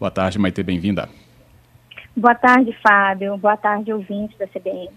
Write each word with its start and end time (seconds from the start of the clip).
Boa 0.00 0.10
tarde, 0.10 0.38
Maite, 0.38 0.62
bem-vinda. 0.62 1.10
Boa 2.16 2.34
tarde, 2.34 2.74
Fábio. 2.82 3.36
Boa 3.36 3.54
tarde, 3.54 3.92
ouvintes 3.92 4.34
da 4.38 4.46
CBN. 4.46 4.88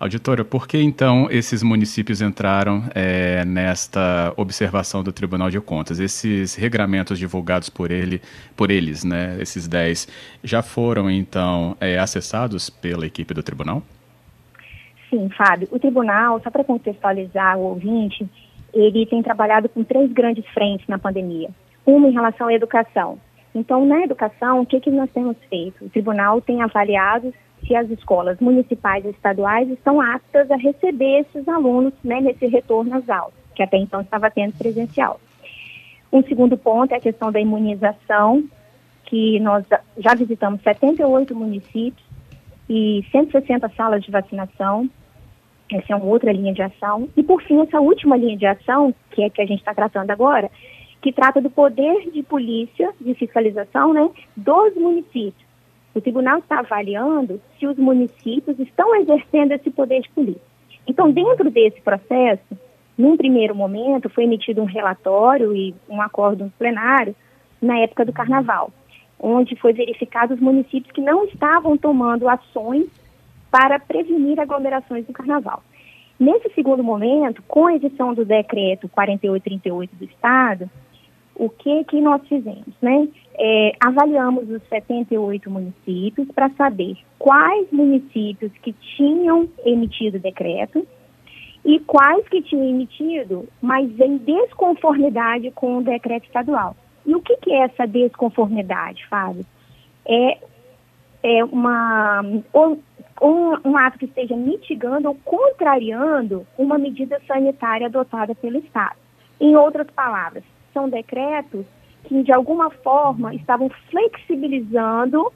Auditora, 0.00 0.42
por 0.42 0.66
que 0.66 0.78
então 0.78 1.28
esses 1.30 1.62
municípios 1.62 2.22
entraram 2.22 2.84
é, 2.94 3.44
nesta 3.44 4.32
observação 4.38 5.04
do 5.04 5.12
Tribunal 5.12 5.50
de 5.50 5.60
Contas? 5.60 6.00
Esses 6.00 6.54
regramentos 6.54 7.18
divulgados 7.18 7.68
por 7.68 7.90
ele, 7.90 8.22
por 8.56 8.70
eles, 8.70 9.04
né, 9.04 9.36
esses 9.38 9.68
10, 9.68 10.08
já 10.42 10.62
foram 10.62 11.10
então 11.10 11.76
é, 11.78 11.98
acessados 11.98 12.70
pela 12.70 13.06
equipe 13.06 13.34
do 13.34 13.42
tribunal? 13.42 13.82
Sim, 15.10 15.28
Fábio. 15.36 15.68
O 15.70 15.78
tribunal, 15.78 16.40
só 16.40 16.50
para 16.50 16.64
contextualizar 16.64 17.58
o 17.58 17.64
ouvinte, 17.64 18.26
ele 18.72 19.04
tem 19.04 19.22
trabalhado 19.22 19.68
com 19.68 19.84
três 19.84 20.10
grandes 20.10 20.46
frentes 20.54 20.88
na 20.88 20.98
pandemia. 20.98 21.50
Uma 21.84 22.08
em 22.08 22.12
relação 22.12 22.46
à 22.46 22.54
educação. 22.54 23.18
Então, 23.54 23.84
na 23.84 24.02
educação, 24.02 24.60
o 24.60 24.66
que, 24.66 24.80
que 24.80 24.90
nós 24.90 25.10
temos 25.10 25.36
feito? 25.48 25.84
O 25.84 25.88
tribunal 25.90 26.40
tem 26.40 26.62
avaliado 26.62 27.34
se 27.66 27.74
as 27.74 27.90
escolas 27.90 28.38
municipais 28.40 29.04
e 29.04 29.08
estaduais 29.08 29.68
estão 29.70 30.00
aptas 30.00 30.50
a 30.50 30.56
receber 30.56 31.20
esses 31.20 31.46
alunos 31.48 31.92
né, 32.02 32.20
nesse 32.20 32.46
retorno 32.46 32.96
às 32.96 33.08
aulas, 33.08 33.34
que 33.54 33.62
até 33.62 33.76
então 33.76 34.00
estava 34.00 34.30
tendo 34.30 34.56
presencial. 34.56 35.20
Um 36.12 36.22
segundo 36.22 36.56
ponto 36.56 36.92
é 36.92 36.96
a 36.96 37.00
questão 37.00 37.30
da 37.30 37.40
imunização, 37.40 38.44
que 39.04 39.38
nós 39.40 39.64
já 39.98 40.14
visitamos 40.14 40.62
78 40.62 41.34
municípios 41.34 42.04
e 42.68 43.04
160 43.10 43.68
salas 43.76 44.02
de 44.02 44.10
vacinação. 44.10 44.88
Essa 45.72 45.92
é 45.92 45.96
uma 45.96 46.06
outra 46.06 46.32
linha 46.32 46.52
de 46.52 46.62
ação. 46.62 47.08
E, 47.16 47.22
por 47.22 47.42
fim, 47.42 47.60
essa 47.60 47.80
última 47.80 48.16
linha 48.16 48.36
de 48.36 48.46
ação, 48.46 48.94
que 49.10 49.22
é 49.22 49.30
que 49.30 49.40
a 49.40 49.46
gente 49.46 49.60
está 49.60 49.74
tratando 49.74 50.10
agora, 50.10 50.50
que 51.00 51.12
trata 51.12 51.40
do 51.40 51.50
poder 51.50 52.10
de 52.10 52.22
polícia, 52.22 52.92
de 53.00 53.14
fiscalização, 53.14 53.92
né, 53.92 54.08
dos 54.36 54.74
municípios. 54.74 55.48
O 55.94 56.00
tribunal 56.00 56.38
está 56.38 56.60
avaliando 56.60 57.40
se 57.58 57.66
os 57.66 57.76
municípios 57.76 58.58
estão 58.58 58.94
exercendo 58.96 59.52
esse 59.52 59.70
poder 59.70 60.02
de 60.02 60.10
polícia. 60.10 60.50
Então, 60.86 61.10
dentro 61.10 61.50
desse 61.50 61.80
processo, 61.80 62.56
num 62.96 63.16
primeiro 63.16 63.54
momento, 63.54 64.10
foi 64.10 64.24
emitido 64.24 64.60
um 64.60 64.66
relatório 64.66 65.54
e 65.54 65.74
um 65.88 66.00
acordo 66.00 66.52
plenário 66.58 67.14
na 67.60 67.78
época 67.78 68.04
do 68.04 68.12
carnaval, 68.12 68.70
onde 69.18 69.56
foi 69.56 69.72
verificado 69.72 70.34
os 70.34 70.40
municípios 70.40 70.92
que 70.92 71.00
não 71.00 71.24
estavam 71.24 71.76
tomando 71.76 72.28
ações 72.28 72.86
para 73.50 73.78
prevenir 73.78 74.38
aglomerações 74.38 75.06
do 75.06 75.12
carnaval. 75.12 75.62
Nesse 76.18 76.50
segundo 76.54 76.84
momento, 76.84 77.42
com 77.48 77.66
a 77.66 77.74
edição 77.74 78.12
do 78.12 78.24
decreto 78.24 78.88
4838 78.88 79.96
do 79.96 80.04
Estado, 80.04 80.70
o 81.40 81.48
que 81.48 81.84
que 81.84 81.98
nós 82.02 82.20
fizemos, 82.28 82.74
né? 82.82 83.08
É, 83.34 83.72
avaliamos 83.80 84.50
os 84.50 84.62
78 84.68 85.50
municípios 85.50 86.28
para 86.34 86.50
saber 86.50 86.98
quais 87.18 87.66
municípios 87.72 88.52
que 88.62 88.74
tinham 88.74 89.48
emitido 89.64 90.18
decreto 90.18 90.86
e 91.64 91.80
quais 91.80 92.28
que 92.28 92.42
tinham 92.42 92.68
emitido, 92.68 93.48
mas 93.62 93.88
em 93.98 94.18
desconformidade 94.18 95.50
com 95.52 95.78
o 95.78 95.82
decreto 95.82 96.26
estadual. 96.26 96.76
E 97.06 97.14
o 97.14 97.22
que, 97.22 97.34
que 97.38 97.52
é 97.52 97.62
essa 97.62 97.86
desconformidade, 97.86 99.06
Fábio? 99.08 99.46
É, 100.06 100.38
é 101.22 101.44
uma, 101.44 102.20
um, 102.22 103.56
um 103.64 103.76
ato 103.78 103.98
que 103.98 104.04
esteja 104.04 104.36
mitigando 104.36 105.08
ou 105.08 105.14
contrariando 105.24 106.46
uma 106.58 106.76
medida 106.76 107.18
sanitária 107.26 107.86
adotada 107.86 108.34
pelo 108.34 108.58
Estado. 108.58 108.96
Em 109.40 109.56
outras 109.56 109.86
palavras, 109.92 110.44
são 110.72 110.88
decretos 110.88 111.64
que, 112.04 112.22
de 112.22 112.32
alguma 112.32 112.70
forma, 112.70 113.34
estavam 113.34 113.70
flexibilizando 113.90 115.32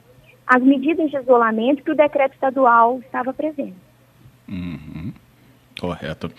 as 0.46 0.62
medidas 0.62 1.10
de 1.10 1.16
isolamento 1.16 1.82
que 1.82 1.90
o 1.90 1.96
decreto 1.96 2.34
estadual 2.34 3.00
estava 3.00 3.32
prevendo. 3.32 3.74
Uhum. 4.48 5.12
Correto. 5.80 6.30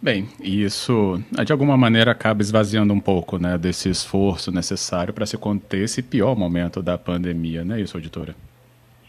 Bem, 0.00 0.28
isso 0.40 1.22
de 1.44 1.52
alguma 1.52 1.76
maneira 1.76 2.12
acaba 2.12 2.40
esvaziando 2.40 2.92
um 2.94 3.00
pouco 3.00 3.38
né, 3.38 3.58
desse 3.58 3.88
esforço 3.88 4.50
necessário 4.50 5.12
para 5.12 5.26
se 5.26 5.36
conter 5.36 5.82
esse 5.82 6.02
pior 6.02 6.36
momento 6.36 6.82
da 6.82 6.96
pandemia, 6.96 7.64
não 7.64 7.76
é 7.76 7.80
isso, 7.80 7.96
auditora? 7.96 8.34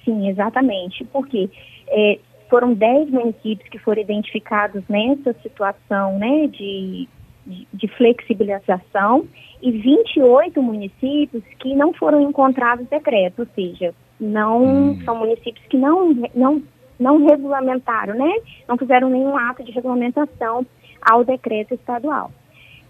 Sim, 0.04 0.28
exatamente. 0.28 1.06
Porque 1.06 1.50
é, 1.88 2.20
foram 2.50 2.74
10 2.74 3.12
municípios 3.12 3.70
que 3.70 3.78
foram 3.78 4.02
identificados 4.02 4.84
nessa 4.90 5.34
situação 5.42 6.18
né, 6.18 6.48
de 6.48 7.08
de, 7.74 7.88
flexibilização 7.90 9.28
e 9.62 9.72
28 9.72 10.62
municípios 10.62 11.44
que 11.60 11.74
não 11.76 11.94
foram 11.94 12.22
encontrados 12.22 12.88
decretos, 12.88 13.40
ou 13.40 13.48
seja, 13.56 13.94
não 14.20 14.64
hum. 14.64 15.02
são 15.04 15.16
municípios 15.16 15.66
que 15.68 15.78
não, 15.78 16.14
não, 16.36 16.62
não 17.00 17.26
regulamentaram, 17.26 18.16
né? 18.16 18.32
Não 18.68 18.78
fizeram 18.78 19.10
nenhum 19.10 19.36
ato 19.38 19.64
de 19.64 19.72
regulamentação 19.72 20.66
ao 21.02 21.24
decreto 21.24 21.74
estadual. 21.74 22.32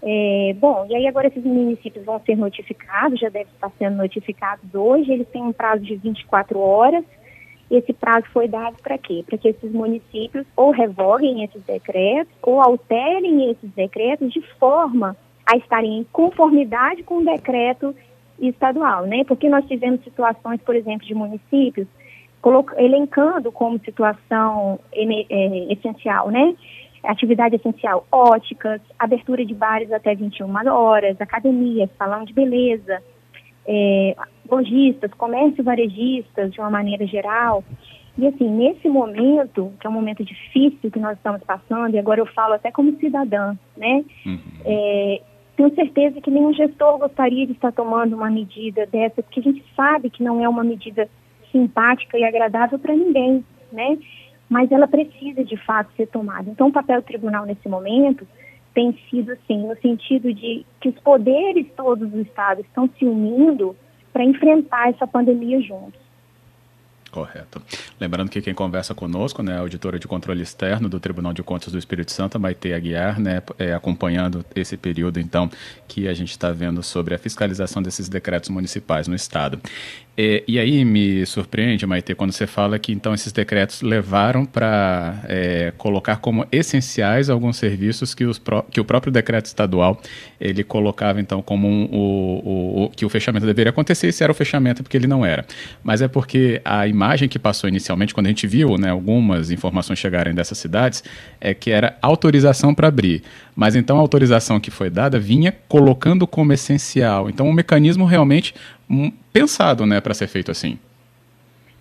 É, 0.02 0.56
bom, 0.58 0.86
e 0.88 0.94
aí 0.94 1.06
agora 1.06 1.28
esses 1.28 1.44
municípios 1.44 2.04
vão 2.04 2.20
ser 2.20 2.36
notificados, 2.36 3.20
já 3.20 3.28
devem 3.28 3.52
estar 3.52 3.70
sendo 3.78 3.96
notificados 3.96 4.74
hoje, 4.74 5.12
eles 5.12 5.28
têm 5.28 5.42
um 5.42 5.52
prazo 5.52 5.84
de 5.84 5.96
24 5.96 6.58
horas 6.58 7.04
esse 7.70 7.92
prazo 7.92 8.26
foi 8.32 8.48
dado 8.48 8.76
para 8.82 8.98
quê? 8.98 9.22
Para 9.24 9.38
que 9.38 9.48
esses 9.48 9.72
municípios 9.72 10.46
ou 10.56 10.70
revoguem 10.70 11.44
esses 11.44 11.62
decretos 11.62 12.32
ou 12.42 12.60
alterem 12.60 13.50
esses 13.50 13.70
decretos 13.70 14.32
de 14.32 14.40
forma 14.58 15.16
a 15.46 15.56
estarem 15.56 15.98
em 15.98 16.04
conformidade 16.12 17.02
com 17.02 17.18
o 17.18 17.24
decreto 17.24 17.94
estadual, 18.40 19.06
né? 19.06 19.24
Porque 19.24 19.48
nós 19.48 19.66
tivemos 19.66 20.02
situações, 20.02 20.60
por 20.62 20.74
exemplo, 20.74 21.06
de 21.06 21.14
municípios 21.14 21.86
elencando 22.78 23.52
como 23.52 23.78
situação 23.80 24.80
é, 24.92 25.72
essencial, 25.72 26.30
né? 26.30 26.56
Atividade 27.04 27.56
essencial, 27.56 28.06
óticas, 28.10 28.80
abertura 28.98 29.44
de 29.44 29.54
bares 29.54 29.92
até 29.92 30.14
21 30.14 30.72
horas, 30.72 31.20
academias, 31.20 31.90
salão 31.98 32.24
de 32.24 32.32
beleza, 32.32 33.02
é, 33.72 34.16
lojistas, 34.50 35.14
comércio 35.14 35.62
varejistas, 35.62 36.52
de 36.52 36.60
uma 36.60 36.70
maneira 36.70 37.06
geral. 37.06 37.62
E 38.18 38.26
assim, 38.26 38.48
nesse 38.48 38.88
momento, 38.88 39.72
que 39.80 39.86
é 39.86 39.90
um 39.90 39.92
momento 39.92 40.24
difícil 40.24 40.90
que 40.90 40.98
nós 40.98 41.16
estamos 41.16 41.40
passando, 41.44 41.94
e 41.94 41.98
agora 41.98 42.20
eu 42.20 42.26
falo 42.26 42.54
até 42.54 42.72
como 42.72 42.98
cidadã, 42.98 43.56
né? 43.76 44.04
Uhum. 44.26 44.38
É, 44.64 45.20
tenho 45.56 45.74
certeza 45.74 46.20
que 46.20 46.30
nenhum 46.30 46.52
gestor 46.52 46.98
gostaria 46.98 47.46
de 47.46 47.52
estar 47.52 47.70
tomando 47.70 48.16
uma 48.16 48.28
medida 48.28 48.86
dessa, 48.86 49.22
porque 49.22 49.38
a 49.38 49.42
gente 49.44 49.64
sabe 49.76 50.10
que 50.10 50.22
não 50.22 50.42
é 50.44 50.48
uma 50.48 50.64
medida 50.64 51.08
simpática 51.52 52.18
e 52.18 52.24
agradável 52.24 52.78
para 52.78 52.94
ninguém, 52.94 53.44
né? 53.72 53.96
Mas 54.48 54.72
ela 54.72 54.88
precisa 54.88 55.44
de 55.44 55.56
fato 55.56 55.92
ser 55.96 56.08
tomada. 56.08 56.50
Então, 56.50 56.68
o 56.68 56.72
papel 56.72 57.00
do 57.00 57.04
tribunal 57.04 57.46
nesse 57.46 57.68
momento 57.68 58.26
tem 58.74 58.96
sido 59.08 59.32
assim, 59.32 59.66
no 59.66 59.76
sentido 59.76 60.32
de 60.32 60.64
que 60.80 60.88
os 60.88 60.98
poderes 61.00 61.66
todos 61.76 62.08
do 62.08 62.20
Estado 62.20 62.60
estão 62.60 62.88
se 62.98 63.04
unindo 63.04 63.76
para 64.12 64.24
enfrentar 64.24 64.90
essa 64.90 65.06
pandemia 65.06 65.60
juntos. 65.60 66.00
Correto. 67.10 67.60
Lembrando 67.98 68.30
que 68.30 68.40
quem 68.40 68.54
conversa 68.54 68.94
conosco 68.94 69.42
né, 69.42 69.52
é 69.52 69.56
a 69.56 69.60
auditora 69.60 69.98
de 69.98 70.06
controle 70.06 70.42
externo 70.42 70.88
do 70.88 71.00
Tribunal 71.00 71.32
de 71.32 71.42
Contas 71.42 71.72
do 71.72 71.78
Espírito 71.78 72.12
Santo, 72.12 72.38
Maite 72.38 72.72
Aguiar, 72.72 73.18
né, 73.18 73.42
é, 73.58 73.74
acompanhando 73.74 74.44
esse 74.54 74.76
período, 74.76 75.18
então, 75.18 75.50
que 75.88 76.06
a 76.06 76.14
gente 76.14 76.30
está 76.30 76.52
vendo 76.52 76.82
sobre 76.84 77.14
a 77.14 77.18
fiscalização 77.18 77.82
desses 77.82 78.08
decretos 78.08 78.48
municipais 78.48 79.08
no 79.08 79.14
Estado. 79.16 79.60
É, 80.22 80.44
e 80.46 80.58
aí 80.58 80.84
me 80.84 81.24
surpreende, 81.24 81.86
Maite, 81.86 82.14
quando 82.14 82.32
você 82.32 82.46
fala 82.46 82.78
que 82.78 82.92
então 82.92 83.14
esses 83.14 83.32
decretos 83.32 83.80
levaram 83.80 84.44
para 84.44 85.18
é, 85.26 85.72
colocar 85.78 86.16
como 86.16 86.46
essenciais 86.52 87.30
alguns 87.30 87.56
serviços 87.56 88.14
que, 88.14 88.24
os 88.24 88.38
que 88.70 88.80
o 88.80 88.84
próprio 88.84 89.10
decreto 89.10 89.46
estadual 89.46 89.98
ele 90.38 90.62
colocava 90.62 91.20
então 91.20 91.40
como 91.40 91.66
um, 91.66 91.84
o, 91.84 91.94
o, 91.98 92.84
o, 92.84 92.90
que 92.90 93.06
o 93.06 93.08
fechamento 93.08 93.46
deveria 93.46 93.70
acontecer, 93.70 94.08
e 94.08 94.12
se 94.12 94.22
era 94.22 94.30
o 94.30 94.34
fechamento 94.34 94.82
porque 94.82 94.96
ele 94.96 95.06
não 95.06 95.24
era. 95.24 95.46
Mas 95.82 96.02
é 96.02 96.08
porque 96.08 96.60
a 96.66 96.86
imagem 96.86 96.99
que 97.28 97.38
passou 97.38 97.68
inicialmente, 97.68 98.14
quando 98.14 98.26
a 98.26 98.28
gente 98.30 98.46
viu 98.46 98.76
né, 98.76 98.90
algumas 98.90 99.50
informações 99.50 99.98
chegarem 99.98 100.34
dessas 100.34 100.58
cidades, 100.58 101.02
é 101.40 101.54
que 101.54 101.70
era 101.70 101.96
autorização 102.02 102.74
para 102.74 102.88
abrir. 102.88 103.22
Mas 103.54 103.74
então 103.76 103.96
a 103.96 104.00
autorização 104.00 104.60
que 104.60 104.70
foi 104.70 104.90
dada 104.90 105.18
vinha 105.18 105.52
colocando 105.68 106.26
como 106.26 106.52
essencial. 106.52 107.28
Então 107.28 107.48
o 107.48 107.52
mecanismo 107.52 108.04
realmente 108.04 108.54
pensado, 109.32 109.86
né, 109.86 110.00
para 110.00 110.14
ser 110.14 110.26
feito 110.26 110.50
assim. 110.50 110.78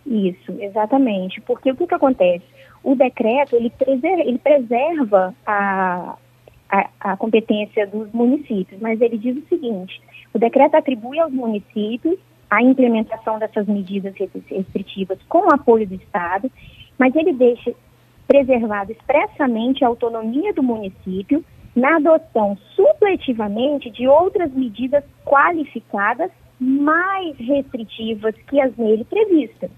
Isso, 0.06 0.52
exatamente. 0.60 1.40
Porque 1.42 1.72
o 1.72 1.76
que, 1.76 1.86
que 1.86 1.94
acontece? 1.94 2.44
O 2.84 2.96
decreto, 2.96 3.56
ele 3.56 3.70
preserva, 3.70 4.22
ele 4.22 4.38
preserva 4.38 5.36
a, 5.46 6.16
a, 6.70 6.90
a, 7.00 7.18
competência 7.18 7.86
dos 7.86 8.12
municípios, 8.12 8.80
mas 8.82 9.00
ele 9.02 9.18
diz 9.18 9.38
o 9.38 9.48
seguinte, 9.48 10.02
o 10.34 10.40
decreto 10.40 10.76
atribui 10.76 11.20
aos 11.20 11.32
municípios 11.32 12.18
a 12.50 12.62
implementação 12.62 13.38
dessas 13.38 13.68
medidas 13.68 14.16
restritivas 14.16 15.20
com 15.28 15.48
o 15.48 15.54
apoio 15.54 15.88
do 15.88 15.96
Estado, 15.96 16.52
mas 16.98 17.16
ele 17.16 17.34
deixa 17.34 17.74
preservado 18.28 18.92
expressamente 18.92 19.84
a 19.84 19.88
autonomia 19.88 20.54
do 20.54 20.64
município 20.64 21.44
na 21.76 21.98
adoção 21.98 22.58
supletivamente 22.76 23.90
de 23.90 24.08
outras 24.08 24.52
medidas 24.52 25.04
qualificadas 25.26 26.32
mais 26.60 27.38
restritivas 27.38 28.36
que 28.48 28.60
as 28.60 28.76
nele 28.76 29.04
previstas. 29.06 29.72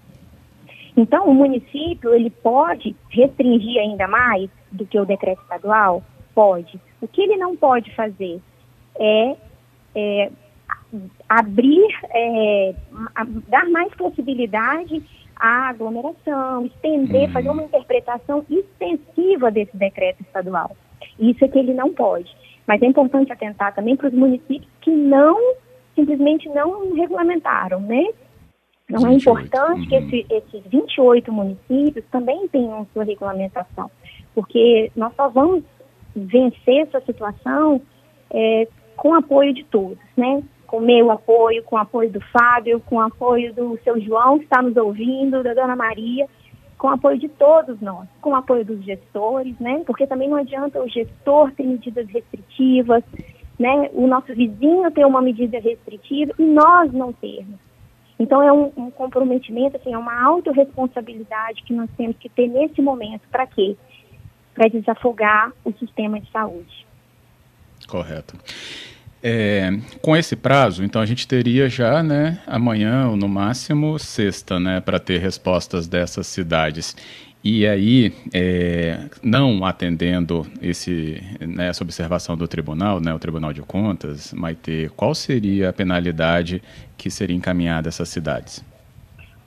Então, 0.96 1.26
o 1.26 1.34
município 1.34 2.14
ele 2.14 2.30
pode 2.30 2.94
restringir 3.08 3.80
ainda 3.80 4.06
mais 4.08 4.50
do 4.70 4.84
que 4.84 4.98
o 4.98 5.06
decreto 5.06 5.40
estadual? 5.42 6.02
Pode. 6.34 6.80
O 7.00 7.08
que 7.08 7.22
ele 7.22 7.36
não 7.36 7.56
pode 7.56 7.94
fazer 7.94 8.40
é, 8.98 9.36
é 9.94 10.30
abrir, 11.28 11.88
é, 12.10 12.74
dar 13.48 13.68
mais 13.68 13.92
possibilidade 13.94 15.02
à 15.36 15.70
aglomeração, 15.70 16.66
estender, 16.66 17.26
uhum. 17.26 17.32
fazer 17.32 17.50
uma 17.50 17.62
interpretação 17.62 18.44
extensiva 18.50 19.50
desse 19.50 19.76
decreto 19.76 20.20
estadual. 20.22 20.76
Isso 21.18 21.44
é 21.44 21.48
que 21.48 21.58
ele 21.58 21.74
não 21.74 21.92
pode. 21.92 22.30
Mas 22.66 22.80
é 22.82 22.86
importante 22.86 23.32
atentar 23.32 23.74
também 23.74 23.96
para 23.96 24.08
os 24.08 24.14
municípios 24.14 24.70
que 24.80 24.90
não, 24.90 25.54
simplesmente 25.94 26.48
não 26.48 26.94
regulamentaram, 26.94 27.80
né? 27.80 28.06
Não 28.88 29.08
28. 29.08 29.08
é 29.08 29.14
importante 29.14 29.80
uhum. 29.80 29.88
que 29.88 29.94
esse, 29.94 30.26
esses 30.30 30.70
28 30.70 31.32
municípios 31.32 32.04
também 32.10 32.46
tenham 32.48 32.86
sua 32.92 33.04
regulamentação, 33.04 33.90
porque 34.34 34.92
nós 34.94 35.14
só 35.16 35.28
vamos 35.28 35.64
vencer 36.14 36.82
essa 36.82 37.00
situação 37.00 37.80
é, 38.30 38.68
com 38.96 39.14
apoio 39.14 39.54
de 39.54 39.64
todos, 39.64 39.98
né? 40.16 40.42
Com 40.72 40.80
meu 40.80 41.10
apoio, 41.10 41.62
com 41.64 41.76
o 41.76 41.78
apoio 41.78 42.10
do 42.10 42.20
Fábio, 42.32 42.80
com 42.80 42.96
o 42.96 43.00
apoio 43.00 43.52
do 43.52 43.78
seu 43.84 44.00
João, 44.00 44.38
que 44.38 44.44
está 44.44 44.62
nos 44.62 44.74
ouvindo, 44.74 45.42
da 45.42 45.52
Dona 45.52 45.76
Maria, 45.76 46.26
com 46.78 46.86
o 46.86 46.92
apoio 46.92 47.18
de 47.18 47.28
todos 47.28 47.78
nós, 47.82 48.08
com 48.22 48.30
o 48.30 48.34
apoio 48.34 48.64
dos 48.64 48.82
gestores, 48.82 49.54
né? 49.60 49.82
Porque 49.86 50.06
também 50.06 50.30
não 50.30 50.38
adianta 50.38 50.82
o 50.82 50.88
gestor 50.88 51.52
ter 51.52 51.66
medidas 51.66 52.08
restritivas, 52.08 53.04
né? 53.58 53.90
O 53.92 54.06
nosso 54.06 54.34
vizinho 54.34 54.90
ter 54.92 55.04
uma 55.04 55.20
medida 55.20 55.58
restritiva 55.58 56.32
e 56.38 56.42
nós 56.42 56.90
não 56.90 57.12
termos. 57.12 57.60
Então, 58.18 58.42
é 58.42 58.50
um, 58.50 58.72
um 58.74 58.90
comprometimento, 58.90 59.76
assim, 59.76 59.92
é 59.92 59.98
uma 59.98 60.24
autorresponsabilidade 60.24 61.64
que 61.64 61.74
nós 61.74 61.90
temos 61.98 62.16
que 62.16 62.30
ter 62.30 62.48
nesse 62.48 62.80
momento. 62.80 63.28
Para 63.30 63.46
quê? 63.46 63.76
Para 64.54 64.68
desafogar 64.68 65.52
o 65.66 65.72
sistema 65.72 66.18
de 66.18 66.30
saúde. 66.30 66.86
Correto. 67.86 68.38
É, 69.24 69.70
com 70.00 70.16
esse 70.16 70.34
prazo, 70.34 70.82
então 70.82 71.00
a 71.00 71.06
gente 71.06 71.28
teria 71.28 71.68
já, 71.68 72.02
né, 72.02 72.40
amanhã 72.44 73.08
ou 73.08 73.16
no 73.16 73.28
máximo 73.28 73.96
sexta, 73.96 74.58
né, 74.58 74.80
para 74.80 74.98
ter 74.98 75.20
respostas 75.20 75.86
dessas 75.86 76.26
cidades. 76.26 76.96
E 77.44 77.66
aí, 77.66 78.12
é, 78.32 78.98
não 79.22 79.64
atendendo 79.64 80.46
esse, 80.60 81.20
né, 81.40 81.68
essa 81.68 81.84
observação 81.84 82.36
do 82.36 82.48
tribunal, 82.48 83.00
né, 83.00 83.12
o 83.14 83.18
Tribunal 83.18 83.52
de 83.52 83.62
Contas, 83.62 84.32
Maite, 84.32 84.90
qual 84.96 85.14
seria 85.14 85.68
a 85.68 85.72
penalidade 85.72 86.62
que 86.96 87.10
seria 87.10 87.36
encaminhada 87.36 87.88
a 87.88 87.90
essas 87.90 88.08
cidades? 88.08 88.64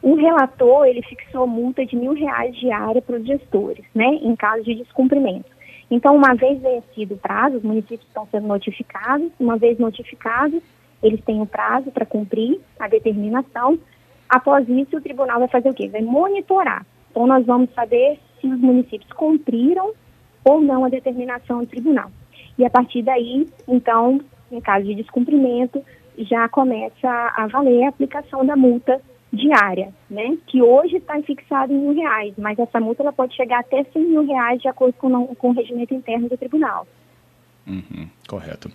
O 0.02 0.16
relator, 0.16 0.86
ele 0.86 1.02
fixou 1.04 1.48
multa 1.48 1.86
de 1.86 1.96
mil 1.96 2.14
reais 2.14 2.56
diária 2.58 3.02
para 3.02 3.18
os 3.18 3.26
gestores, 3.26 3.86
né, 3.94 4.06
em 4.06 4.36
caso 4.36 4.64
de 4.64 4.76
descumprimento. 4.76 5.55
Então, 5.90 6.16
uma 6.16 6.34
vez 6.34 6.62
vencido 6.62 7.16
o 7.16 7.18
prazo, 7.18 7.58
os 7.58 7.64
municípios 7.64 8.08
estão 8.08 8.28
sendo 8.32 8.48
notificados, 8.48 9.32
uma 9.40 9.58
vez 9.58 9.78
notificados, 9.78 10.62
eles 11.02 11.24
têm 11.24 11.40
o 11.40 11.44
um 11.44 11.46
prazo 11.46 11.92
para 11.92 12.06
cumprir 12.06 12.60
a 12.80 12.88
determinação. 12.88 13.78
Após 14.28 14.68
isso, 14.68 14.98
o 14.98 15.02
tribunal 15.02 15.40
vai 15.40 15.48
fazer 15.48 15.70
o 15.70 15.74
quê? 15.74 15.88
Vai 15.88 16.02
monitorar 16.02 16.86
então, 17.16 17.28
nós 17.28 17.46
vamos 17.46 17.74
saber 17.74 18.20
se 18.42 18.46
os 18.46 18.60
municípios 18.60 19.10
cumpriram 19.14 19.94
ou 20.44 20.60
não 20.60 20.84
a 20.84 20.90
determinação 20.90 21.62
do 21.62 21.66
tribunal. 21.66 22.12
E 22.58 22.66
a 22.66 22.70
partir 22.70 23.04
daí, 23.04 23.48
então, 23.66 24.20
em 24.52 24.60
caso 24.60 24.84
de 24.86 24.96
descumprimento, 24.96 25.82
já 26.18 26.50
começa 26.50 27.10
a 27.10 27.48
valer 27.48 27.86
a 27.86 27.90
aplicação 27.90 28.46
da 28.46 28.58
multa 28.58 29.02
diária, 29.36 29.94
né? 30.10 30.38
Que 30.48 30.62
hoje 30.62 30.98
está 30.98 31.22
fixada 31.22 31.72
em 31.72 31.78
mil 31.78 31.94
reais, 31.94 32.34
mas 32.38 32.58
essa 32.58 32.80
multa 32.80 33.04
ela 33.04 33.14
pode 33.14 33.36
chegar 33.36 33.60
até 33.60 33.84
100 33.84 34.06
mil 34.06 34.26
reais 34.26 34.62
de 34.62 34.68
acordo 34.68 34.94
com, 34.94 35.28
com 35.36 35.50
o 35.50 35.54
regimento 35.54 35.94
interno 35.94 36.30
do 36.30 36.38
tribunal. 36.38 36.88
Uhum, 37.68 38.08
correto. 38.28 38.72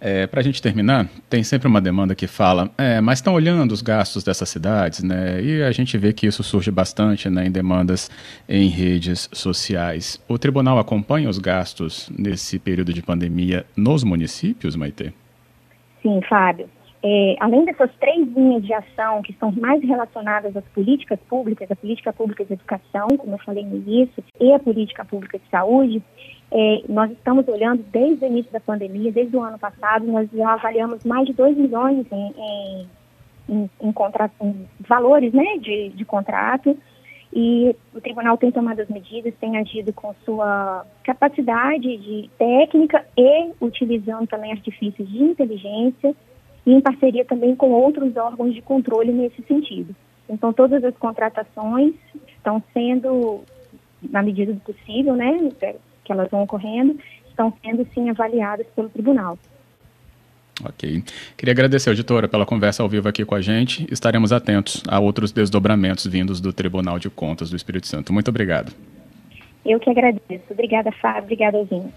É, 0.00 0.26
Para 0.26 0.40
a 0.40 0.42
gente 0.44 0.62
terminar, 0.62 1.08
tem 1.28 1.42
sempre 1.42 1.66
uma 1.66 1.80
demanda 1.80 2.14
que 2.14 2.26
fala, 2.26 2.70
é, 2.78 3.00
mas 3.00 3.18
estão 3.18 3.34
olhando 3.34 3.72
os 3.72 3.82
gastos 3.82 4.22
dessas 4.22 4.48
cidades, 4.48 5.02
né? 5.02 5.42
E 5.42 5.62
a 5.62 5.72
gente 5.72 5.96
vê 5.98 6.12
que 6.12 6.26
isso 6.26 6.42
surge 6.42 6.70
bastante 6.70 7.28
né, 7.28 7.46
em 7.46 7.50
demandas 7.50 8.10
em 8.48 8.68
redes 8.68 9.28
sociais. 9.32 10.22
O 10.28 10.38
tribunal 10.38 10.78
acompanha 10.78 11.28
os 11.28 11.38
gastos 11.38 12.08
nesse 12.16 12.58
período 12.58 12.92
de 12.92 13.02
pandemia 13.02 13.66
nos 13.76 14.04
municípios, 14.04 14.76
Maite? 14.76 15.12
Sim, 16.02 16.20
Fábio. 16.28 16.68
É, 17.02 17.36
além 17.38 17.64
dessas 17.64 17.90
três 18.00 18.26
linhas 18.26 18.64
de 18.64 18.74
ação 18.74 19.22
que 19.22 19.32
são 19.34 19.52
mais 19.52 19.80
relacionadas 19.82 20.56
às 20.56 20.64
políticas 20.66 21.18
públicas, 21.28 21.70
a 21.70 21.76
política 21.76 22.12
pública 22.12 22.44
de 22.44 22.54
educação, 22.54 23.06
como 23.16 23.34
eu 23.34 23.38
falei 23.38 23.64
no 23.64 23.76
início, 23.76 24.22
e 24.40 24.52
a 24.52 24.58
política 24.58 25.04
pública 25.04 25.38
de 25.38 25.48
saúde, 25.48 26.02
é, 26.50 26.82
nós 26.88 27.10
estamos 27.12 27.46
olhando 27.46 27.84
desde 27.92 28.24
o 28.24 28.28
início 28.28 28.50
da 28.50 28.58
pandemia, 28.58 29.12
desde 29.12 29.36
o 29.36 29.42
ano 29.42 29.58
passado, 29.58 30.06
nós 30.06 30.28
já 30.32 30.54
avaliamos 30.54 31.04
mais 31.04 31.26
de 31.26 31.32
2 31.34 31.56
milhões 31.56 32.04
em, 32.10 32.88
em, 33.48 33.70
em, 33.80 33.92
contrato, 33.92 34.32
em 34.42 34.66
valores 34.80 35.32
né, 35.32 35.56
de, 35.58 35.90
de 35.90 36.04
contrato, 36.04 36.76
e 37.32 37.76
o 37.94 38.00
tribunal 38.00 38.36
tem 38.38 38.50
tomado 38.50 38.80
as 38.80 38.88
medidas, 38.88 39.34
tem 39.38 39.56
agido 39.58 39.92
com 39.92 40.14
sua 40.24 40.84
capacidade 41.04 41.96
de 41.96 42.28
técnica 42.38 43.04
e 43.16 43.52
utilizando 43.60 44.26
também 44.26 44.50
artifícios 44.50 45.08
de 45.08 45.22
inteligência 45.22 46.16
e 46.68 46.72
em 46.74 46.82
parceria 46.82 47.24
também 47.24 47.56
com 47.56 47.70
outros 47.70 48.14
órgãos 48.14 48.54
de 48.54 48.60
controle 48.60 49.10
nesse 49.10 49.42
sentido. 49.44 49.96
Então, 50.28 50.52
todas 50.52 50.84
as 50.84 50.94
contratações 50.98 51.94
estão 52.36 52.62
sendo, 52.74 53.40
na 54.02 54.22
medida 54.22 54.52
do 54.52 54.60
possível, 54.60 55.16
né, 55.16 55.50
que 56.04 56.12
elas 56.12 56.30
vão 56.30 56.42
ocorrendo, 56.42 56.98
estão 57.26 57.50
sendo 57.64 57.88
sim 57.94 58.10
avaliadas 58.10 58.66
pelo 58.76 58.90
tribunal. 58.90 59.38
Ok. 60.62 61.02
Queria 61.38 61.52
agradecer, 61.52 61.88
auditora, 61.88 62.28
pela 62.28 62.44
conversa 62.44 62.82
ao 62.82 62.88
vivo 62.88 63.08
aqui 63.08 63.24
com 63.24 63.34
a 63.34 63.40
gente. 63.40 63.86
Estaremos 63.90 64.30
atentos 64.30 64.82
a 64.86 65.00
outros 65.00 65.32
desdobramentos 65.32 66.06
vindos 66.06 66.38
do 66.38 66.52
Tribunal 66.52 66.98
de 66.98 67.08
Contas 67.08 67.48
do 67.48 67.56
Espírito 67.56 67.86
Santo. 67.86 68.12
Muito 68.12 68.28
obrigado. 68.28 68.74
Eu 69.64 69.80
que 69.80 69.88
agradeço. 69.88 70.44
Obrigada, 70.50 70.92
Fábio. 70.92 71.22
Obrigada, 71.22 71.56
ouvintes. 71.56 71.94